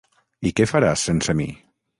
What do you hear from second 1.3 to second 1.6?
mi?